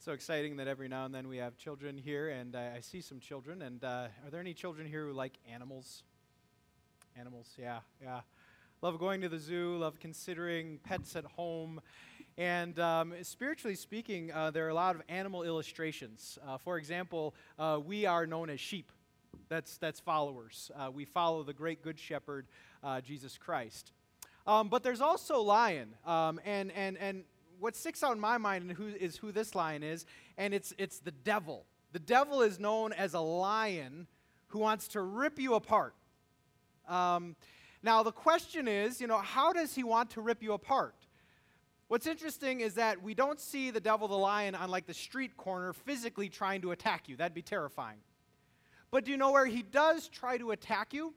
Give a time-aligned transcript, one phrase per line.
[0.00, 3.00] so exciting that every now and then we have children here, and uh, I see
[3.00, 3.62] some children.
[3.62, 6.04] And uh, are there any children here who like animals?
[7.18, 8.20] Animals, yeah, yeah.
[8.80, 11.80] Love going to the zoo, love considering pets at home.
[12.36, 16.38] And um, spiritually speaking, uh, there are a lot of animal illustrations.
[16.46, 18.92] Uh, for example, uh, we are known as sheep.
[19.48, 20.70] That's, that's followers.
[20.76, 22.46] Uh, we follow the great good shepherd,
[23.02, 23.90] Jesus Christ.
[24.46, 25.94] Um, but there's also lion.
[26.06, 27.24] Um, and, and, and
[27.58, 30.06] what sticks out in my mind who, is who this lion is,
[30.36, 31.64] and it's, it's the devil.
[31.92, 34.06] The devil is known as a lion
[34.48, 35.94] who wants to rip you apart.
[36.88, 37.36] Um,
[37.82, 40.94] now, the question is, you know, how does he want to rip you apart?
[41.88, 45.36] What's interesting is that we don't see the devil, the lion, on like the street
[45.36, 47.16] corner physically trying to attack you.
[47.16, 47.98] That'd be terrifying.
[48.90, 51.14] But do you know where he does try to attack you?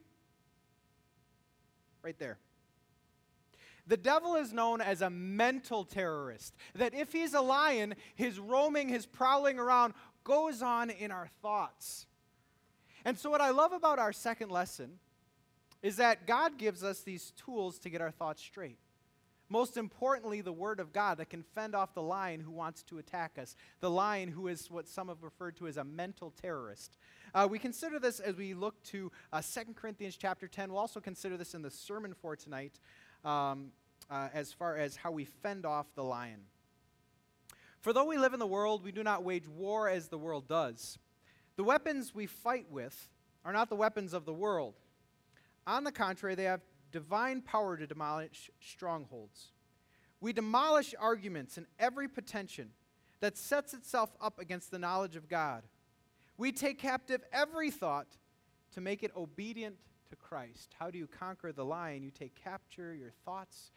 [2.02, 2.38] Right there.
[3.86, 6.54] The devil is known as a mental terrorist.
[6.74, 9.94] That if he's a lion, his roaming, his prowling around
[10.24, 12.06] goes on in our thoughts.
[13.04, 14.98] And so, what I love about our second lesson
[15.82, 18.78] is that God gives us these tools to get our thoughts straight.
[19.48, 22.96] Most importantly, the Word of God that can fend off the lion who wants to
[22.96, 26.96] attack us, the lion who is what some have referred to as a mental terrorist.
[27.34, 30.70] Uh, we consider this as we look to uh, 2 Corinthians chapter 10.
[30.70, 32.80] We'll also consider this in the sermon for tonight
[33.24, 33.72] um,
[34.10, 36.40] uh, as far as how we fend off the lion.
[37.80, 40.46] For though we live in the world, we do not wage war as the world
[40.46, 40.98] does.
[41.56, 43.08] The weapons we fight with
[43.44, 44.74] are not the weapons of the world.
[45.66, 46.60] On the contrary, they have
[46.92, 49.52] divine power to demolish strongholds.
[50.20, 52.70] We demolish arguments and every pretension
[53.20, 55.64] that sets itself up against the knowledge of God.
[56.36, 58.16] We take captive every thought
[58.74, 59.76] to make it obedient
[60.12, 60.74] to Christ.
[60.78, 62.02] How do you conquer the lion?
[62.02, 63.70] You take capture your thoughts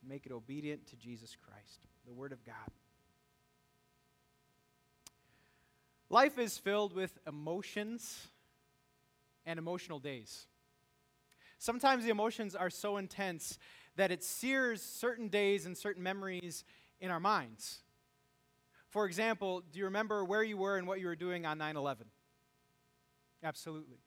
[0.00, 2.54] and make it obedient to Jesus Christ, the Word of God.
[6.08, 8.28] Life is filled with emotions
[9.44, 10.46] and emotional days.
[11.58, 13.58] Sometimes the emotions are so intense
[13.96, 16.64] that it sears certain days and certain memories
[17.00, 17.80] in our minds.
[18.90, 21.76] For example, do you remember where you were and what you were doing on 9
[21.76, 22.06] 11?
[23.42, 23.98] Absolutely.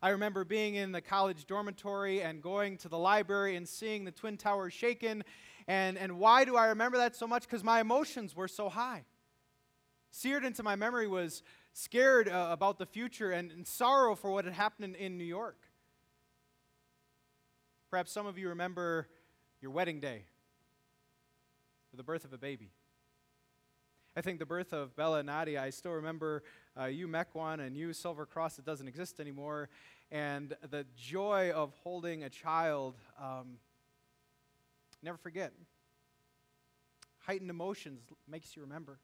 [0.00, 4.12] I remember being in the college dormitory and going to the library and seeing the
[4.12, 5.24] Twin Towers shaken.
[5.66, 7.42] And, and why do I remember that so much?
[7.42, 9.04] Because my emotions were so high.
[10.12, 11.42] Seared into my memory was
[11.72, 15.24] scared uh, about the future and, and, sorrow for what had happened in, in New
[15.24, 15.58] York.
[17.90, 19.08] Perhaps some of you remember
[19.60, 20.24] your wedding day
[21.92, 22.70] or the birth of a baby.
[24.18, 26.42] I think the birth of Bella and Nadia, I still remember
[26.76, 29.68] uh, you, Mequon, and you, Silver Cross, it doesn't exist anymore.
[30.10, 33.58] And the joy of holding a child, um,
[35.04, 35.52] never forget.
[37.18, 38.98] Heightened emotions makes you remember.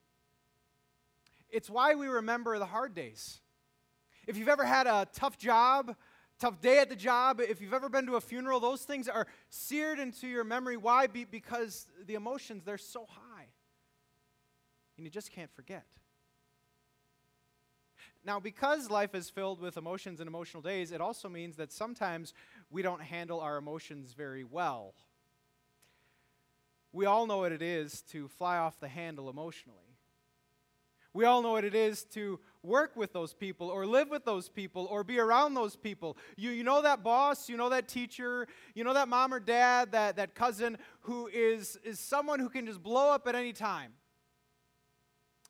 [1.48, 3.38] It's why we remember the hard days.
[4.26, 5.94] If you've ever had a tough job,
[6.40, 9.28] tough day at the job, if you've ever been to a funeral, those things are
[9.48, 10.76] seared into your memory.
[10.76, 11.06] Why?
[11.06, 13.23] Be- because the emotions, they're so high
[14.96, 15.86] and you just can't forget.
[18.24, 22.32] Now, because life is filled with emotions and emotional days, it also means that sometimes
[22.70, 24.94] we don't handle our emotions very well.
[26.92, 29.78] We all know what it is to fly off the handle emotionally.
[31.12, 34.48] We all know what it is to work with those people or live with those
[34.48, 36.16] people or be around those people.
[36.36, 39.92] You, you know that boss, you know that teacher, you know that mom or dad,
[39.92, 43.92] that, that cousin who is, is someone who can just blow up at any time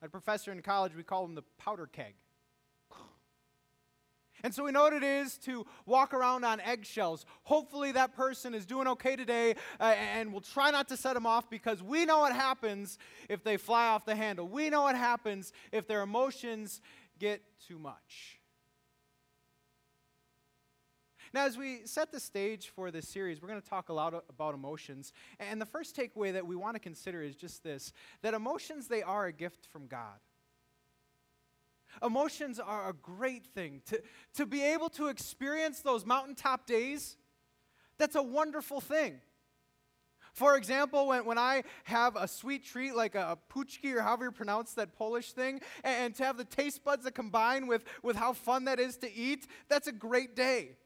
[0.04, 2.14] a professor in college, we call him the powder keg.
[4.42, 7.24] And so we know what it is to walk around on eggshells.
[7.44, 11.24] Hopefully, that person is doing okay today, uh, and we'll try not to set them
[11.24, 12.98] off because we know what happens
[13.30, 14.46] if they fly off the handle.
[14.46, 16.82] We know what happens if their emotions
[17.18, 18.40] get too much.
[21.34, 24.14] Now, as we set the stage for this series, we're going to talk a lot
[24.28, 25.12] about emotions.
[25.40, 27.92] And the first takeaway that we want to consider is just this
[28.22, 30.20] that emotions, they are a gift from God.
[32.04, 33.82] Emotions are a great thing.
[33.86, 34.00] To,
[34.34, 37.16] to be able to experience those mountaintop days,
[37.98, 39.20] that's a wonderful thing.
[40.34, 44.26] For example, when, when I have a sweet treat like a, a paczki or however
[44.26, 47.84] you pronounce that Polish thing, and, and to have the taste buds that combine with,
[48.04, 50.76] with how fun that is to eat, that's a great day.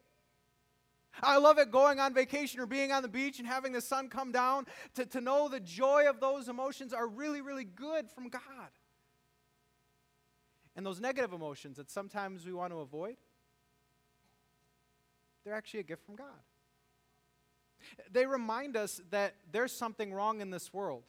[1.23, 4.09] I love it going on vacation or being on the beach and having the sun
[4.09, 8.29] come down to, to know the joy of those emotions are really, really good from
[8.29, 8.43] God.
[10.77, 13.17] And those negative emotions that sometimes we want to avoid,
[15.45, 16.27] they're actually a gift from God.
[18.13, 21.05] They remind us that there's something wrong in this world.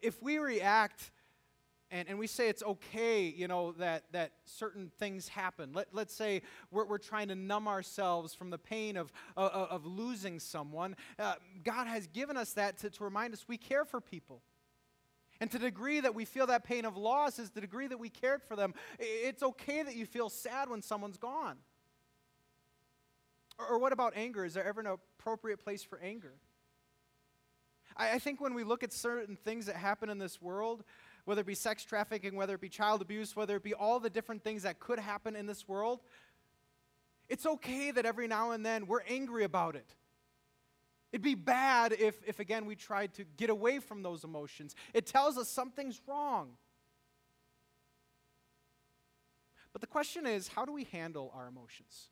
[0.00, 1.10] If we react
[1.90, 5.72] and, and we say it's okay, you know, that, that certain things happen.
[5.72, 9.86] Let, let's say we're, we're trying to numb ourselves from the pain of, of, of
[9.86, 10.96] losing someone.
[11.18, 14.42] Uh, God has given us that to, to remind us we care for people.
[15.40, 17.98] And to the degree that we feel that pain of loss is the degree that
[17.98, 18.72] we cared for them.
[18.98, 21.56] It's okay that you feel sad when someone's gone.
[23.58, 24.44] Or, or what about anger?
[24.44, 26.34] Is there ever an appropriate place for anger?
[27.96, 30.84] I, I think when we look at certain things that happen in this world,
[31.24, 34.10] whether it be sex trafficking, whether it be child abuse, whether it be all the
[34.10, 36.00] different things that could happen in this world,
[37.28, 39.94] it's okay that every now and then we're angry about it.
[41.12, 44.74] It'd be bad if, if, again, we tried to get away from those emotions.
[44.92, 46.56] It tells us something's wrong.
[49.72, 52.08] But the question is how do we handle our emotions?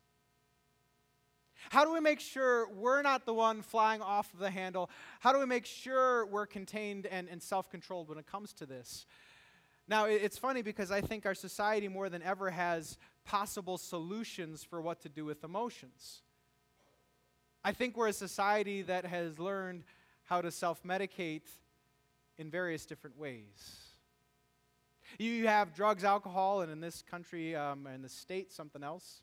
[1.69, 4.89] How do we make sure we're not the one flying off the handle?
[5.19, 8.65] How do we make sure we're contained and, and self controlled when it comes to
[8.65, 9.05] this?
[9.87, 14.81] Now, it's funny because I think our society more than ever has possible solutions for
[14.81, 16.21] what to do with emotions.
[17.65, 19.83] I think we're a society that has learned
[20.23, 21.47] how to self medicate
[22.37, 23.79] in various different ways.
[25.19, 29.21] You have drugs, alcohol, and in this country, um, in the state, something else.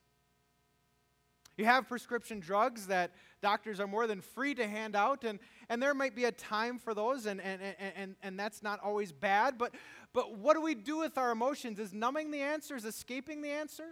[1.61, 3.11] You have prescription drugs that
[3.43, 6.79] doctors are more than free to hand out, and, and there might be a time
[6.79, 7.61] for those, and, and,
[7.95, 9.59] and, and that's not always bad.
[9.59, 9.75] But,
[10.15, 11.79] but what do we do with our emotions?
[11.79, 12.77] Is numbing the answer?
[12.77, 13.89] Is escaping the answer?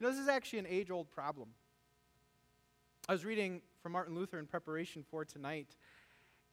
[0.00, 1.50] You know, this is actually an age old problem.
[3.10, 5.76] I was reading from Martin Luther in preparation for tonight,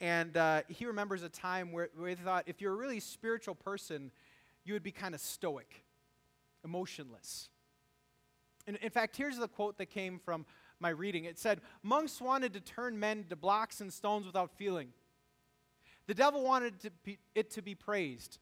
[0.01, 3.55] and uh, he remembers a time where, where he thought if you're a really spiritual
[3.55, 4.11] person,
[4.65, 5.85] you would be kind of stoic,
[6.65, 7.47] emotionless.
[8.67, 10.45] In, in fact, here's the quote that came from
[10.79, 14.89] my reading it said, Monks wanted to turn men to blocks and stones without feeling.
[16.07, 18.39] The devil wanted to be, it to be praised,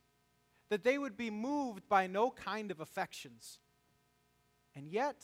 [0.69, 3.59] that they would be moved by no kind of affections.
[4.75, 5.23] And yet,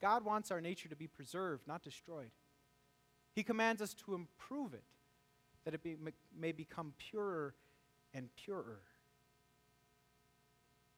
[0.00, 2.32] God wants our nature to be preserved, not destroyed.
[3.34, 4.82] He commands us to improve it,
[5.64, 5.96] that it be,
[6.36, 7.54] may become purer
[8.12, 8.80] and purer.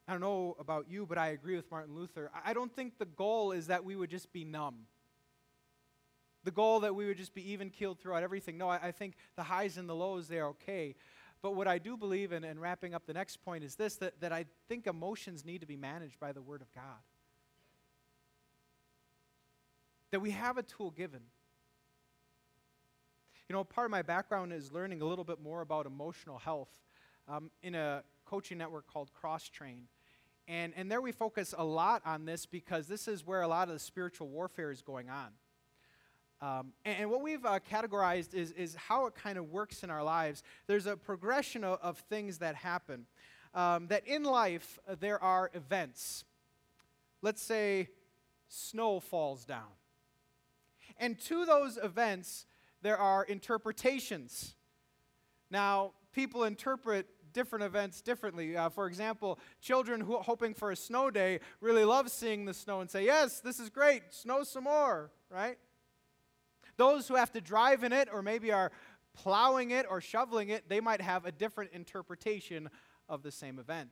[0.06, 2.31] I don't know about you, but I agree with Martin Luther.
[2.45, 4.87] I don't think the goal is that we would just be numb.
[6.45, 8.59] The goal that we would just be even keeled throughout everything.
[8.59, 10.94] No, I, I, think the highs and the lows, they're okay.
[11.41, 14.20] But what I do believe, in, and wrapping up the next point, is this that,
[14.20, 16.84] that I think emotions need to be managed by the Word of God.
[20.11, 21.23] That we have a tool given.
[23.49, 26.70] You know, part of my background is learning a little bit more about emotional health
[27.27, 29.89] um, in a coaching network called Cross Train.
[30.46, 33.69] And, and there we focus a lot on this because this is where a lot
[33.69, 35.29] of the spiritual warfare is going on.
[36.41, 39.89] Um, and, and, what we've uh, categorized is, is how it kind of works in
[39.89, 40.43] our lives.
[40.67, 43.06] There's a progression of, of things that happen.
[43.55, 46.24] Um, that in life, uh, there are events.
[47.22, 47.89] Let's say
[48.48, 49.70] snow falls down.
[50.98, 52.46] And to those events,
[52.82, 54.55] there are interpretations.
[55.51, 58.56] Now, people interpret different events differently.
[58.56, 62.81] Uh, for example, children who, hoping for a snow day really love seeing the snow
[62.81, 65.58] and say, Yes, this is great, snow some more, right?
[66.76, 68.72] Those who have to drive in it or maybe are
[69.14, 72.69] plowing it or shoveling it, they might have a different interpretation
[73.08, 73.91] of the same event.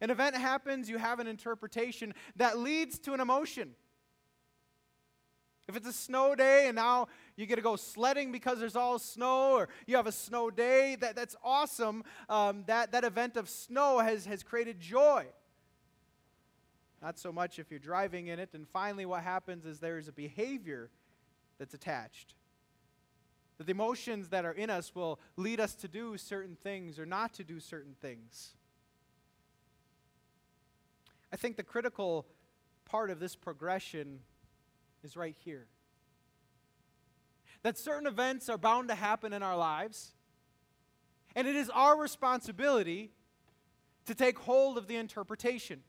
[0.00, 3.74] An event happens, you have an interpretation that leads to an emotion.
[5.70, 8.98] If it's a snow day and now you get to go sledding because there's all
[8.98, 12.02] snow, or you have a snow day, that, that's awesome.
[12.28, 15.26] Um, that, that event of snow has, has created joy.
[17.00, 18.50] Not so much if you're driving in it.
[18.52, 20.90] And finally, what happens is there is a behavior
[21.60, 22.34] that's attached.
[23.58, 27.06] That the emotions that are in us will lead us to do certain things or
[27.06, 28.56] not to do certain things.
[31.32, 32.26] I think the critical
[32.86, 34.18] part of this progression
[35.02, 35.66] is right here.
[37.62, 40.12] That certain events are bound to happen in our lives,
[41.34, 43.10] and it is our responsibility
[44.06, 45.82] to take hold of the interpretation.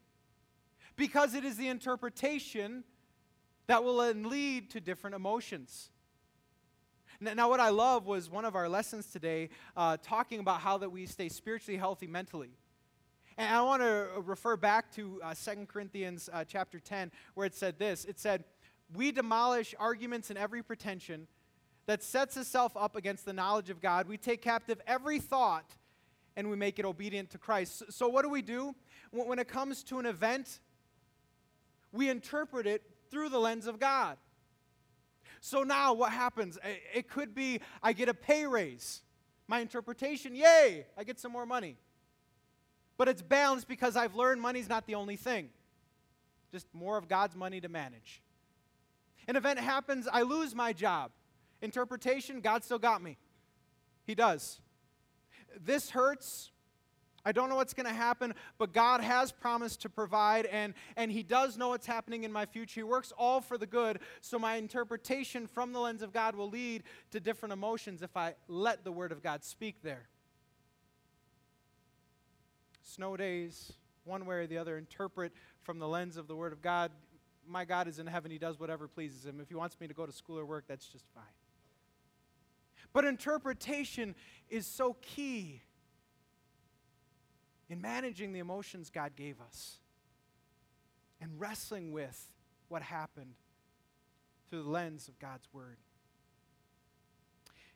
[0.96, 2.84] Because it is the interpretation
[3.68, 5.90] that will then lead to different emotions.
[7.22, 10.90] Now, what I love was one of our lessons today uh, talking about how that
[10.90, 12.50] we stay spiritually healthy mentally.
[13.38, 17.56] And I want to refer back to uh, 2 Corinthians uh, chapter 10, where it
[17.56, 18.06] said this.
[18.06, 18.44] It said,
[18.96, 21.28] we demolish arguments and every pretension
[21.86, 24.08] that sets itself up against the knowledge of God.
[24.08, 25.76] We take captive every thought
[26.36, 27.84] and we make it obedient to Christ.
[27.90, 28.76] So, what do we do?
[29.12, 30.60] When it comes to an event,
[31.92, 34.18] we interpret it through the lens of God.
[35.42, 36.58] So now what happens?
[36.94, 39.02] It could be I get a pay raise.
[39.48, 41.78] My interpretation, yay, I get some more money.
[42.96, 45.50] But it's balanced because I've learned money's not the only thing,
[46.52, 48.22] just more of God's money to manage.
[49.28, 51.12] An event happens, I lose my job.
[51.62, 53.18] Interpretation, God still got me.
[54.06, 54.60] He does.
[55.60, 56.52] This hurts.
[57.24, 61.12] I don't know what's going to happen, but God has promised to provide, and, and
[61.12, 62.80] He does know what's happening in my future.
[62.80, 66.50] He works all for the good, so my interpretation from the lens of God will
[66.50, 70.08] lead to different emotions if I let the Word of God speak there.
[72.82, 73.74] Snow days,
[74.04, 76.92] one way or the other, interpret from the lens of the Word of God.
[77.52, 79.40] My God is in heaven, He does whatever pleases Him.
[79.42, 81.24] If He wants me to go to school or work, that's just fine.
[82.94, 84.16] But interpretation
[84.50, 85.62] is so key
[87.70, 89.78] in managing the emotions God gave us
[91.22, 92.32] and wrestling with
[92.68, 93.36] what happened
[94.50, 95.78] through the lens of God's Word.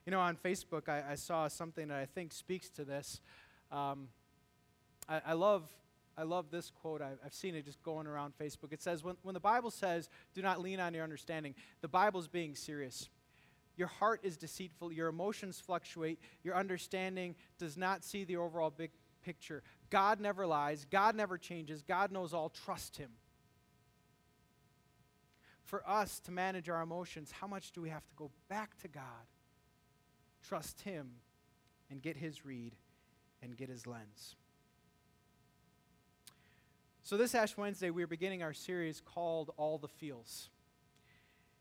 [0.04, 3.20] You know, on Facebook, I, I saw something that I think speaks to this.
[3.72, 4.08] Um,
[5.08, 5.64] I, I, love,
[6.18, 7.02] I love this quote.
[7.02, 8.72] I've seen it just going around Facebook.
[8.72, 12.28] It says, when, when the Bible says, do not lean on your understanding, the Bible's
[12.28, 13.10] being serious.
[13.76, 18.90] Your heart is deceitful, your emotions fluctuate, your understanding does not see the overall big
[19.22, 19.62] picture.
[19.90, 22.48] God never lies, God never changes, God knows all.
[22.48, 23.10] Trust Him.
[25.64, 28.88] For us to manage our emotions, how much do we have to go back to
[28.88, 29.02] God,
[30.42, 31.10] trust Him,
[31.90, 32.74] and get His read
[33.42, 34.36] and get His lens?
[37.06, 40.50] So, this Ash Wednesday, we're beginning our series called All the Feels.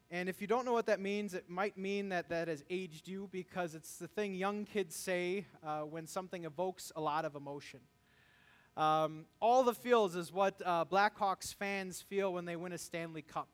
[0.10, 3.08] And if you don't know what that means, it might mean that that has aged
[3.08, 7.36] you because it's the thing young kids say uh, when something evokes a lot of
[7.36, 7.82] emotion.
[8.76, 13.22] Um, all the feels is what uh, Blackhawks fans feel when they win a Stanley
[13.22, 13.50] Cup.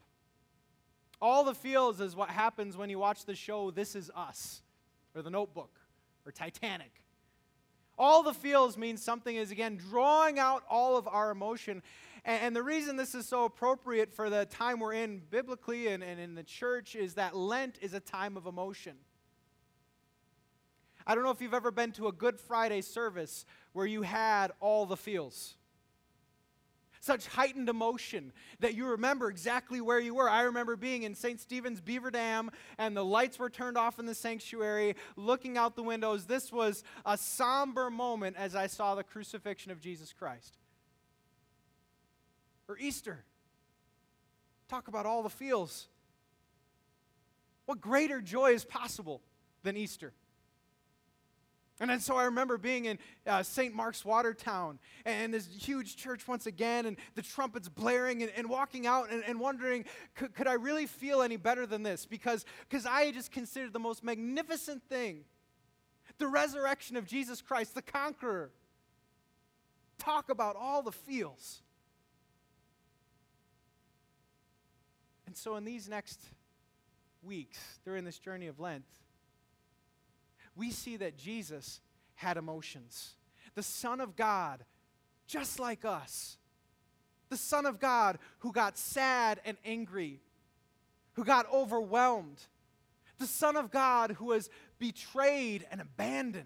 [1.21, 4.61] All the feels is what happens when you watch the show This Is Us,
[5.13, 5.77] or The Notebook,
[6.25, 7.01] or Titanic.
[8.01, 11.83] All the feels means something is, again, drawing out all of our emotion.
[12.25, 16.33] And, the reason this is so appropriate for the time we're in biblically and in
[16.33, 18.95] the church is that Lent is a time of emotion.
[21.05, 24.51] I don't know if you've ever been to a Good Friday service where you had
[24.59, 25.53] all the feels
[27.01, 30.29] such heightened emotion that you remember exactly where you were.
[30.29, 31.39] I remember being in St.
[31.39, 35.83] Stephen's Beaver Dam and the lights were turned off in the sanctuary, looking out the
[35.83, 36.25] windows.
[36.25, 40.57] This was a somber moment as I saw the crucifixion of Jesus Christ.
[42.69, 43.25] Or Easter.
[44.69, 45.87] Talk about all the feels.
[47.65, 49.21] What greater joy is possible
[49.63, 50.13] than Easter?
[51.81, 53.73] And then so I remember being in uh, St.
[53.73, 58.85] Mark's Watertown and this huge church once again, and the trumpets blaring, and, and walking
[58.85, 62.05] out and, and wondering, could, could I really feel any better than this?
[62.05, 65.25] Because because I just considered the most magnificent thing
[66.19, 68.51] the resurrection of Jesus Christ, the conqueror.
[69.97, 71.63] Talk about all the feels.
[75.25, 76.19] And so, in these next
[77.23, 78.85] weeks, during this journey of Lent,
[80.55, 81.79] we see that Jesus
[82.15, 83.15] had emotions.
[83.55, 84.63] The Son of God,
[85.27, 86.37] just like us.
[87.29, 90.19] The Son of God who got sad and angry,
[91.13, 92.41] who got overwhelmed.
[93.19, 96.45] The Son of God who was betrayed and abandoned.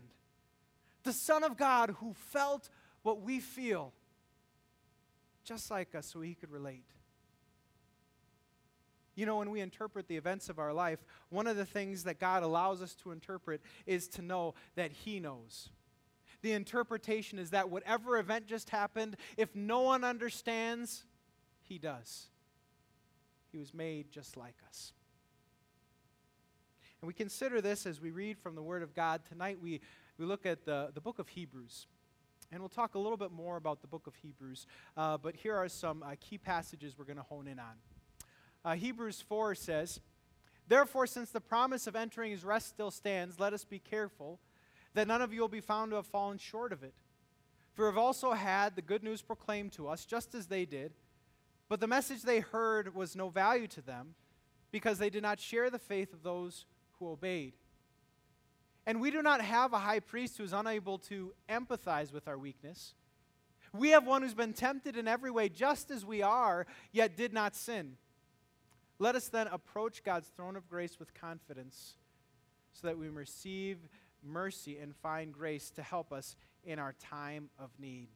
[1.04, 2.70] The Son of God who felt
[3.04, 3.94] what we feel,
[5.44, 6.95] just like us, so he could relate.
[9.16, 12.20] You know, when we interpret the events of our life, one of the things that
[12.20, 15.70] God allows us to interpret is to know that He knows.
[16.42, 21.06] The interpretation is that whatever event just happened, if no one understands,
[21.62, 22.28] He does.
[23.52, 24.92] He was made just like us.
[27.02, 29.22] And we consider this as we read from the Word of God.
[29.30, 29.80] Tonight we,
[30.18, 31.88] we look at the, the book of Hebrews.
[32.52, 34.68] And we'll talk a little bit more about the book of Hebrews.
[34.96, 37.76] Uh, but here are some uh, key passages we're going to hone in on.
[38.66, 40.00] Uh, Hebrews 4 says,
[40.68, 44.40] Therefore, since the promise of entering his rest still stands, let us be careful
[44.96, 46.96] that none of you will be found to have fallen short of it.
[47.76, 50.94] For we've also had the good news proclaimed to us, just as they did,
[51.70, 54.16] but the message they heard was no value to them
[54.72, 57.54] because they did not share the faith of those who obeyed.
[58.88, 62.38] And we do not have a high priest who is unable to empathize with our
[62.38, 62.94] weakness.
[63.74, 67.34] We have one who's been tempted in every way, just as we are, yet did
[67.34, 67.98] not sin.
[68.98, 71.96] Let us then approach God's throne of grace with confidence
[72.74, 73.78] so that we receive
[74.24, 78.08] mercy and find grace to help us in our time of need.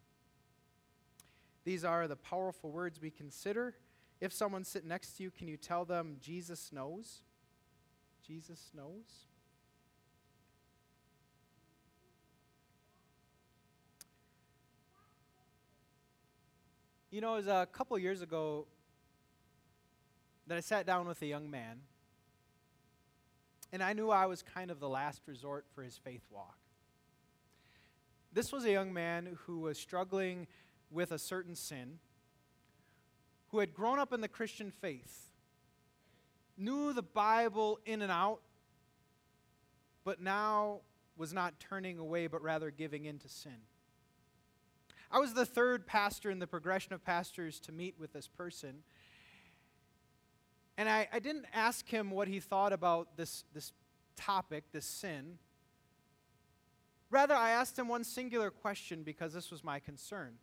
[1.65, 3.75] These are the powerful words we consider.
[4.21, 7.23] If someone sitting next to you, can you tell them Jesus knows?
[8.25, 9.27] Jesus knows?
[17.11, 18.67] You know, it was a couple years ago,
[20.49, 21.81] that I sat down with a young man,
[23.71, 26.57] and I knew I was kind of the last resort for his faith walk.
[28.33, 30.47] This was a young man who was struggling
[30.89, 31.99] with a certain sin,
[33.49, 35.29] who had grown up in the Christian faith,
[36.57, 38.41] knew the Bible in and out,
[40.03, 40.79] but now
[41.15, 43.61] was not turning away, but rather giving in to sin.
[45.11, 48.83] I was the third pastor in the progression of pastors to meet with this person.
[50.79, 53.73] And I, I didn't ask him what he thought about this, this
[54.15, 55.37] topic, this sin.
[57.11, 60.35] Rather, I asked him one singular question because this was my concern.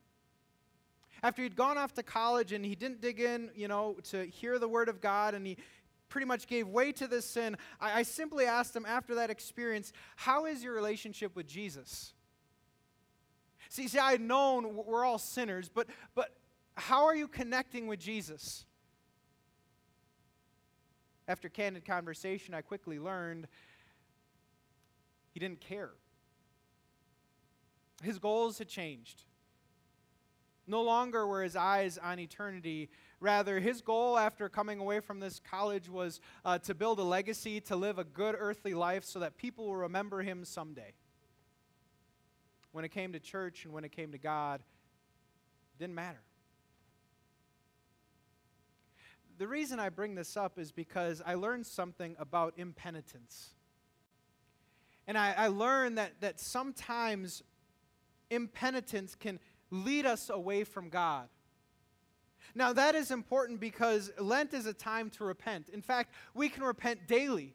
[1.22, 4.58] After he'd gone off to college and he didn't dig in, you know, to hear
[4.58, 5.56] the word of God and he
[6.10, 9.94] pretty much gave way to this sin, I, I simply asked him after that experience,
[10.16, 12.12] How is your relationship with Jesus?
[13.70, 16.34] See, see, I had known we're all sinners, but, but
[16.74, 18.65] how are you connecting with Jesus?
[21.28, 23.48] After candid conversation, I quickly learned
[25.32, 25.90] he didn't care.
[28.02, 29.22] His goals had changed.
[30.66, 32.90] No longer were his eyes on eternity.
[33.20, 37.60] Rather, his goal after coming away from this college was uh, to build a legacy,
[37.62, 40.92] to live a good earthly life so that people will remember him someday
[42.72, 44.60] when it came to church and when it came to God,
[45.78, 46.20] didn't matter.
[49.38, 53.50] The reason I bring this up is because I learned something about impenitence.
[55.06, 57.42] And I, I learned that, that sometimes
[58.30, 59.38] impenitence can
[59.70, 61.28] lead us away from God.
[62.54, 65.68] Now, that is important because Lent is a time to repent.
[65.68, 67.54] In fact, we can repent daily.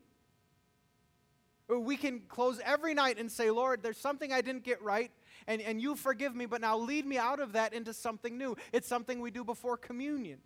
[1.67, 5.10] We can close every night and say, Lord, there's something I didn't get right,
[5.48, 8.58] and, and you forgive me, but now lead me out of that into something new.
[8.74, 10.39] It's something we do before communion.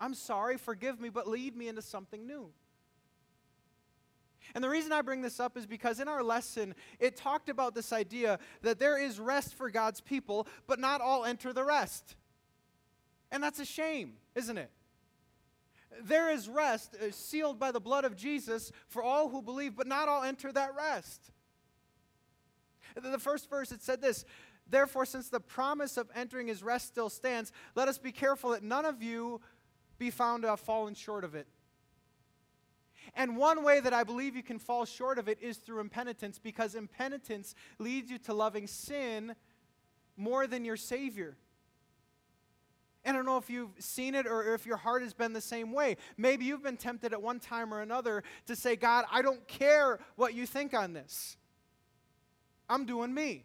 [0.00, 2.50] I'm sorry, forgive me, but lead me into something new.
[4.54, 7.74] And the reason I bring this up is because in our lesson, it talked about
[7.74, 12.16] this idea that there is rest for God's people, but not all enter the rest.
[13.30, 14.70] And that's a shame, isn't it?
[16.02, 19.86] There is rest uh, sealed by the blood of Jesus for all who believe, but
[19.86, 21.32] not all enter that rest.
[22.94, 24.24] The first verse it said this
[24.68, 28.62] Therefore, since the promise of entering his rest still stands, let us be careful that
[28.62, 29.40] none of you
[29.98, 31.46] be found to have fallen short of it.
[33.14, 36.38] And one way that I believe you can fall short of it is through impenitence,
[36.38, 39.34] because impenitence leads you to loving sin
[40.16, 41.36] more than your Savior.
[43.04, 45.72] I don't know if you've seen it or if your heart has been the same
[45.72, 45.96] way.
[46.16, 50.00] Maybe you've been tempted at one time or another to say, God, I don't care
[50.16, 51.36] what you think on this.
[52.68, 53.44] I'm doing me.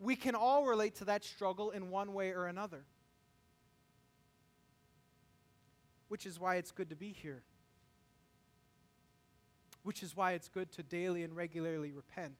[0.00, 2.84] We can all relate to that struggle in one way or another.
[6.10, 7.40] Which is why it's good to be here.
[9.84, 12.34] Which is why it's good to daily and regularly repent.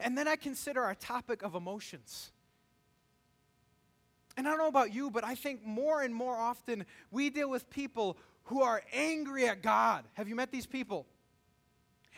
[0.00, 2.32] And then I consider our topic of emotions.
[4.36, 7.48] And I don't know about you, but I think more and more often we deal
[7.48, 10.04] with people who are angry at God.
[10.14, 11.06] Have you met these people?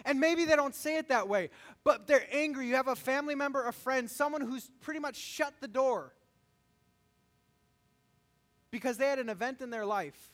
[0.07, 1.51] And maybe they don't say it that way,
[1.85, 2.67] but they're angry.
[2.67, 6.15] You have a family member, a friend, someone who's pretty much shut the door
[8.71, 10.33] because they had an event in their life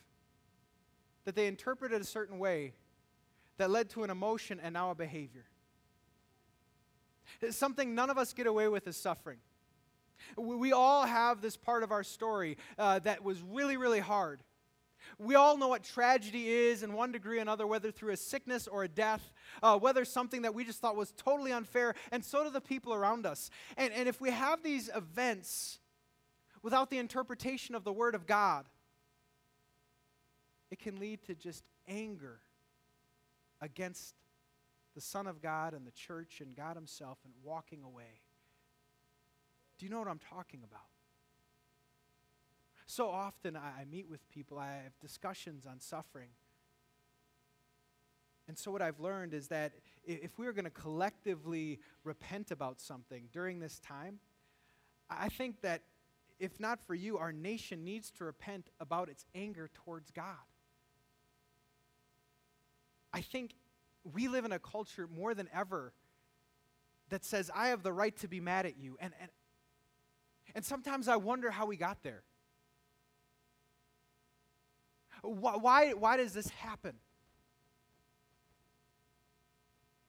[1.25, 2.75] that they interpreted a certain way
[3.57, 5.45] that led to an emotion and now a behavior.
[7.51, 9.39] Something none of us get away with is suffering.
[10.37, 14.43] We all have this part of our story uh, that was really, really hard.
[15.19, 18.67] We all know what tragedy is in one degree or another, whether through a sickness
[18.67, 22.43] or a death, uh, whether something that we just thought was totally unfair, and so
[22.43, 23.51] do the people around us.
[23.77, 25.79] And, and if we have these events
[26.65, 28.65] without the interpretation of the Word of God,
[30.71, 32.41] it can lead to just anger
[33.61, 34.15] against
[34.95, 38.23] the Son of God and the church and God Himself and walking away.
[39.79, 40.81] Do you know what I'm talking about?
[42.87, 46.31] So often I, I meet with people, I have discussions on suffering.
[48.49, 49.73] And so, what I've learned is that
[50.05, 54.19] if we are going to collectively repent about something during this time,
[55.09, 55.81] I think that
[56.39, 60.35] if not for you, our nation needs to repent about its anger towards God.
[63.13, 63.55] I think
[64.13, 65.93] we live in a culture more than ever
[67.11, 68.97] that says, I have the right to be mad at you.
[69.01, 69.31] And, and,
[70.55, 72.23] and sometimes I wonder how we got there.
[75.23, 76.95] Why, why, why does this happen?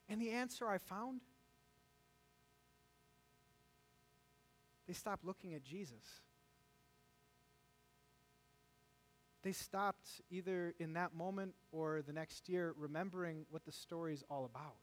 [0.10, 1.22] And the answer I found
[4.88, 6.22] They stopped looking at Jesus.
[9.44, 14.24] They stopped either in that moment or the next year remembering what the story is
[14.30, 14.76] all about.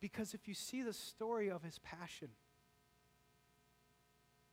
[0.00, 2.30] Because if you see the story of his passion,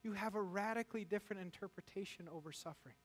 [0.04, 2.95] you have a radically different interpretation over suffering.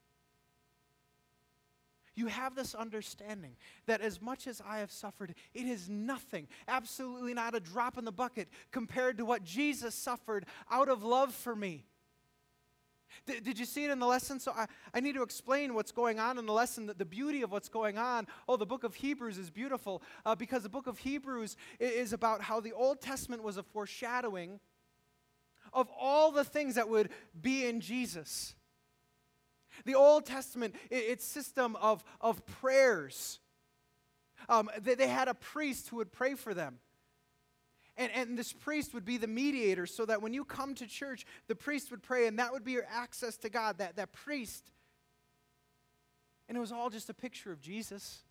[2.15, 3.55] You have this understanding
[3.87, 8.05] that as much as I have suffered, it is nothing, absolutely not a drop in
[8.05, 11.85] the bucket compared to what Jesus suffered out of love for me.
[13.25, 14.39] Did, did you see it in the lesson?
[14.39, 17.41] So I, I need to explain what's going on in the lesson, the, the beauty
[17.41, 18.27] of what's going on.
[18.47, 22.41] Oh, the book of Hebrews is beautiful uh, because the book of Hebrews is about
[22.41, 24.59] how the Old Testament was a foreshadowing
[25.71, 28.55] of all the things that would be in Jesus.
[29.85, 33.39] The Old Testament, its system of, of prayers.
[34.49, 36.79] Um, they, they had a priest who would pray for them.
[37.95, 41.25] And, and this priest would be the mediator so that when you come to church,
[41.47, 44.71] the priest would pray, and that would be your access to God, that, that priest.
[46.49, 48.23] And it was all just a picture of Jesus.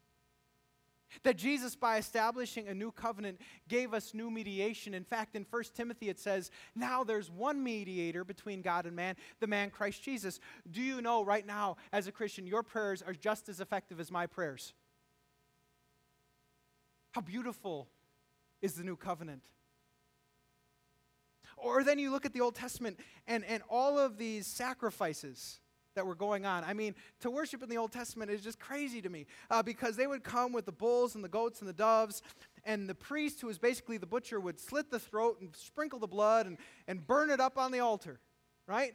[1.23, 4.95] That Jesus, by establishing a new covenant, gave us new mediation.
[4.95, 9.17] In fact, in 1 Timothy it says, Now there's one mediator between God and man,
[9.41, 10.41] the man Christ Jesus.
[10.71, 14.11] Do you know right now, as a Christian, your prayers are just as effective as
[14.11, 14.73] my prayers?
[17.13, 17.89] How beautiful
[18.63, 19.43] is the new covenant.
[21.57, 25.61] Or then you look at the Old Testament and, and all of these sacrifices
[25.95, 26.65] that were going on.
[26.65, 29.97] I mean, to worship in the Old Testament is just crazy to me uh, because
[29.97, 32.23] they would come with the bulls and the goats and the doves,
[32.65, 36.07] and the priest, who was basically the butcher, would slit the throat and sprinkle the
[36.07, 38.21] blood and, and burn it up on the altar,
[38.67, 38.95] right?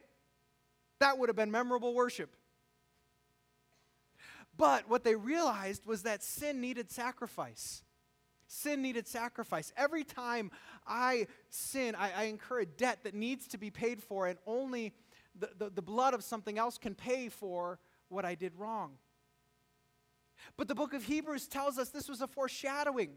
[1.00, 2.34] That would have been memorable worship.
[4.56, 7.82] But what they realized was that sin needed sacrifice.
[8.48, 9.72] Sin needed sacrifice.
[9.76, 10.50] Every time
[10.86, 14.94] I sin, I, I incur a debt that needs to be paid for, and only
[15.38, 18.92] the, the, blood of something else can pay for what I did wrong.
[20.56, 23.10] But the book of Hebrews tells us this was a foreshadowing.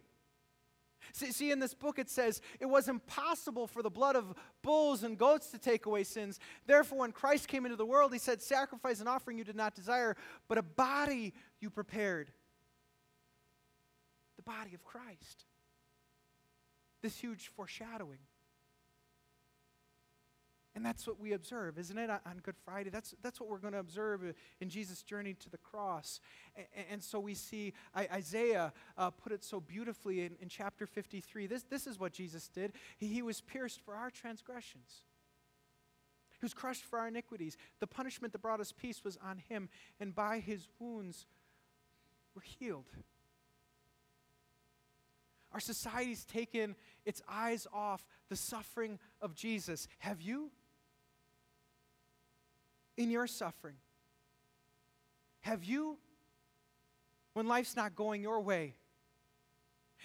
[1.13, 5.03] See, see, in this book it says it was impossible for the blood of bulls
[5.03, 6.39] and goats to take away sins.
[6.67, 9.75] Therefore, when Christ came into the world, he said, Sacrifice and offering you did not
[9.75, 10.15] desire,
[10.47, 12.31] but a body you prepared
[14.37, 15.45] the body of Christ.
[17.01, 18.19] This huge foreshadowing.
[20.73, 22.89] And that's what we observe, isn't it, on Good Friday?
[22.89, 24.21] That's, that's what we're going to observe
[24.61, 26.21] in Jesus' journey to the cross.
[26.55, 31.47] And, and so we see Isaiah uh, put it so beautifully in, in chapter 53.
[31.47, 32.71] This, this is what Jesus did.
[32.97, 35.03] He, he was pierced for our transgressions,
[36.29, 37.57] he was crushed for our iniquities.
[37.79, 39.67] The punishment that brought us peace was on him,
[39.99, 41.25] and by his wounds
[42.33, 42.87] we're healed.
[45.53, 49.89] Our society's taken its eyes off the suffering of Jesus.
[49.99, 50.49] Have you?
[52.97, 53.75] In your suffering?
[55.41, 55.97] Have you?
[57.33, 58.75] When life's not going your way?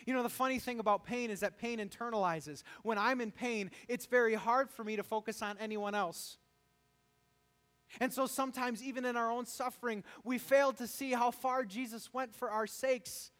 [0.04, 2.62] You know, the funny thing about pain is that pain internalizes.
[2.82, 6.38] When I'm in pain, it's very hard for me to focus on anyone else.
[8.00, 12.12] And so sometimes, even in our own suffering, we fail to see how far Jesus
[12.12, 13.30] went for our sakes.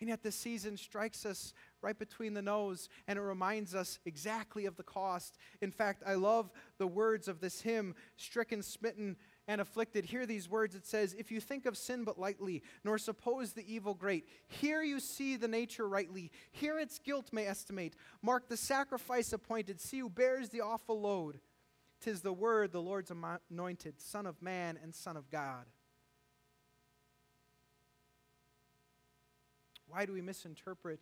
[0.00, 4.66] And yet, this season strikes us right between the nose and it reminds us exactly
[4.66, 5.38] of the cost.
[5.60, 10.04] In fact, I love the words of this hymn, Stricken, Smitten, and Afflicted.
[10.04, 13.72] Hear these words it says, If you think of sin but lightly, nor suppose the
[13.72, 17.94] evil great, here you see the nature rightly, here its guilt may estimate.
[18.22, 21.40] Mark the sacrifice appointed, see who bears the awful load.
[22.00, 23.10] Tis the word, the Lord's
[23.50, 25.64] anointed, Son of man and Son of God.
[29.88, 31.00] Why do we misinterpret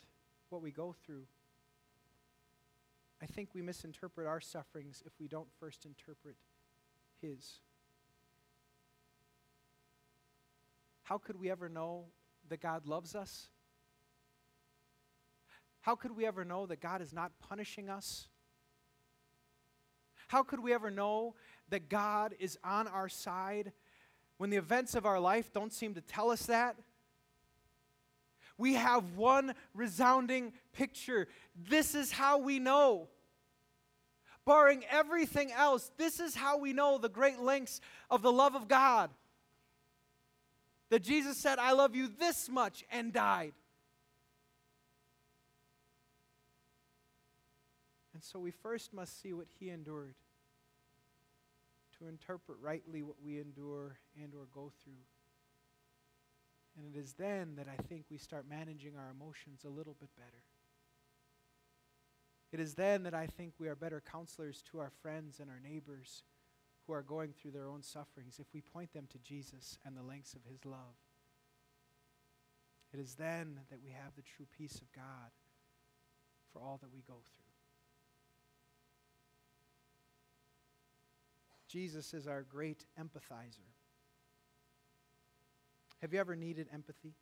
[0.51, 1.25] what we go through?
[3.23, 6.37] I think we misinterpret our sufferings if we don't first interpret
[7.21, 7.61] His.
[11.05, 12.07] How could we ever know
[12.49, 13.49] that God loves us?
[15.81, 18.29] How could we ever know that God is not punishing us?
[20.29, 21.37] How could we ever know
[21.69, 23.73] that God is on our side
[24.39, 26.77] when the events of our life don't seem to tell us that?
[28.59, 31.29] We have one resounding picture.
[31.69, 33.09] This is how we know.
[34.45, 38.69] Barring everything else, this is how we know the great lengths of the love of
[38.69, 39.11] God.
[40.91, 43.55] That Jesus said, I love you this much, and died.
[48.15, 50.15] And so we first must see what he endured
[51.99, 54.93] to interpret rightly what we endure and or go through.
[56.77, 60.11] And it is then that I think we start managing our emotions a little bit
[60.17, 60.43] better.
[62.53, 65.61] It is then that I think we are better counselors to our friends and our
[65.61, 66.23] neighbors
[66.87, 70.03] who are going through their own sufferings if we point them to Jesus and the
[70.03, 70.97] lengths of his love.
[72.93, 75.31] It is then that we have the true peace of God
[76.53, 77.47] for all that we go through.
[81.69, 83.76] Jesus is our great empathizer.
[86.03, 87.15] Have you ever needed empathy?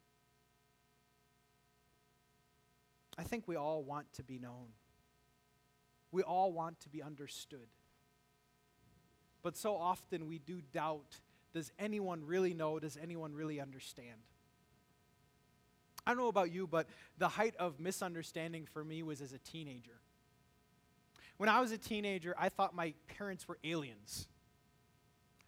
[3.17, 4.69] I think we all want to be known.
[6.11, 7.69] We all want to be understood.
[9.43, 11.21] But so often we do doubt
[11.55, 12.81] does anyone really know?
[12.81, 14.21] Does anyone really understand?
[16.05, 19.39] I don't know about you, but the height of misunderstanding for me was as a
[19.39, 20.01] teenager.
[21.37, 24.27] When I was a teenager, I thought my parents were aliens.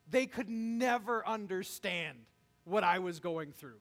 [0.08, 2.18] They could never understand
[2.66, 3.78] what I was going through.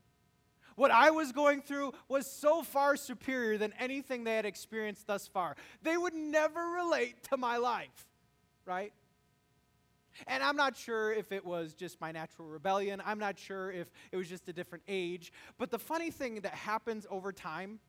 [0.75, 5.27] What I was going through was so far superior than anything they had experienced thus
[5.27, 5.55] far.
[5.83, 8.05] They would never relate to my life,
[8.65, 8.91] right?
[10.27, 13.01] And I'm not sure if it was just my natural rebellion.
[13.05, 15.33] I'm not sure if it was just a different age.
[15.57, 17.79] But the funny thing that happens over time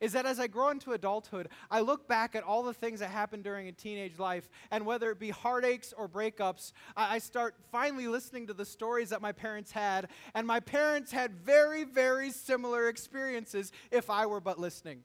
[0.00, 3.10] is that as I grow into adulthood, I look back at all the things that
[3.10, 8.08] happened during a teenage life, and whether it be heartaches or breakups, I start finally
[8.08, 12.88] listening to the stories that my parents had, and my parents had very, very similar
[12.88, 15.04] experiences if I were but listening.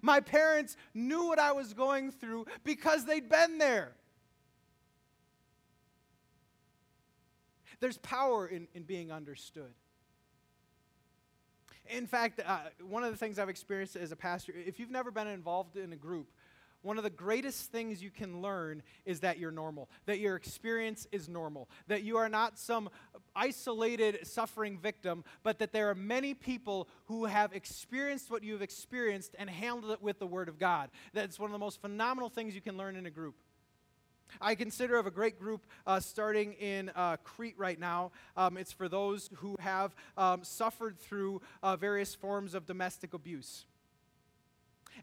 [0.00, 3.92] My parents knew what I was going through because they'd been there.
[7.80, 9.74] There's power in, in being understood.
[11.90, 15.10] In fact, uh, one of the things I've experienced as a pastor, if you've never
[15.10, 16.28] been involved in a group,
[16.82, 21.06] one of the greatest things you can learn is that you're normal, that your experience
[21.12, 22.90] is normal, that you are not some
[23.36, 29.36] isolated suffering victim, but that there are many people who have experienced what you've experienced
[29.38, 30.90] and handled it with the Word of God.
[31.12, 33.36] That's one of the most phenomenal things you can learn in a group.
[34.40, 38.12] I consider of a great group uh, starting in uh, Crete right now.
[38.36, 43.66] Um, it's for those who have um, suffered through uh, various forms of domestic abuse.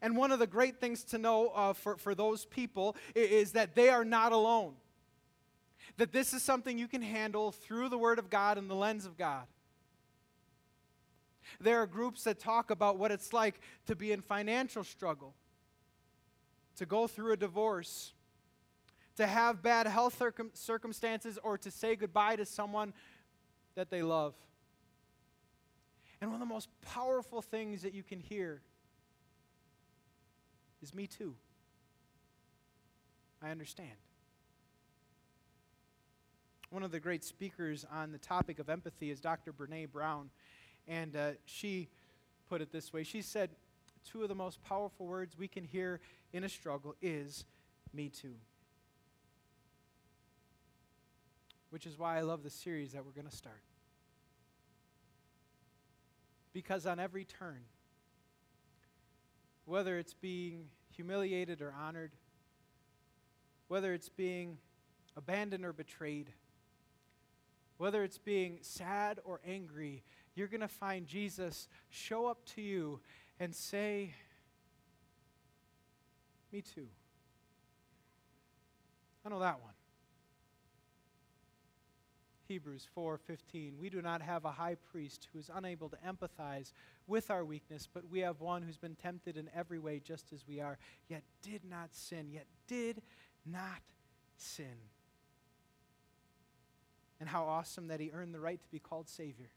[0.02, 3.52] And one of the great things to know uh, for, for those people is, is
[3.54, 4.74] that they are not alone.
[5.98, 9.06] That this is something you can handle through the Word of God and the lens
[9.06, 9.46] of God.
[11.60, 15.34] There are groups that talk about what it's like to be in financial struggle,
[16.78, 18.14] to go through a divorce,
[19.20, 22.94] to have bad health circum- circumstances, or to say goodbye to someone
[23.76, 24.34] that they love.
[26.22, 28.62] And one of the most powerful things that you can hear
[30.82, 31.36] is me too.
[33.42, 33.92] I understand.
[36.70, 39.52] One of the great speakers on the topic of empathy is Dr.
[39.52, 40.30] Brene Brown.
[40.88, 41.90] And uh, she
[42.48, 43.50] put it this way She said,
[44.10, 46.00] Two of the most powerful words we can hear
[46.32, 47.44] in a struggle is
[47.94, 48.36] me too.
[51.70, 53.62] Which is why I love the series that we're going to start.
[56.52, 57.62] Because on every turn,
[59.66, 62.12] whether it's being humiliated or honored,
[63.68, 64.58] whether it's being
[65.16, 66.32] abandoned or betrayed,
[67.78, 70.04] whether it's being sad or angry,
[70.36, 73.00] you're going to find Jesus show up to you
[73.40, 74.14] and say,
[76.52, 76.88] Me too.
[79.26, 79.69] I know that one.
[82.50, 86.74] Hebrews 4:15 We do not have a high priest who is unable to empathize
[87.06, 90.48] with our weakness but we have one who's been tempted in every way just as
[90.48, 93.04] we are yet did not sin yet did
[93.46, 93.82] not
[94.36, 94.90] sin.
[97.20, 99.52] And how awesome that he earned the right to be called savior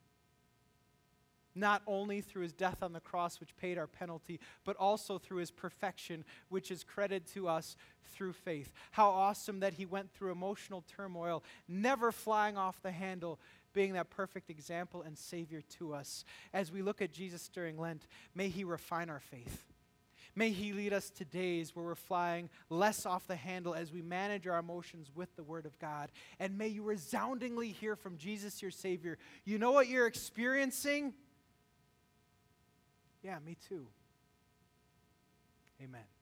[1.54, 5.38] not only through his death on the cross, which paid our penalty, but also through
[5.38, 7.76] his perfection, which is credited to us
[8.12, 8.72] through faith.
[8.92, 13.38] How awesome that he went through emotional turmoil, never flying off the handle,
[13.72, 16.24] being that perfect example and Savior to us.
[16.52, 19.64] As we look at Jesus during Lent, may he refine our faith.
[20.34, 24.00] May He lead us to days where we're flying less off the handle as we
[24.00, 26.10] manage our emotions with the Word of God.
[26.40, 29.18] And may you resoundingly hear from Jesus, your Savior.
[29.44, 31.12] You know what you're experiencing?
[33.22, 33.86] Yeah, me too.
[35.80, 36.21] Amen.